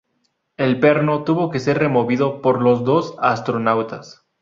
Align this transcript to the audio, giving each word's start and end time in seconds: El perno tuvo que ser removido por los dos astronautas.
El 0.57 0.79
perno 0.79 1.23
tuvo 1.23 1.51
que 1.51 1.59
ser 1.59 1.77
removido 1.77 2.41
por 2.41 2.59
los 2.63 2.83
dos 2.83 3.13
astronautas. 3.19 4.25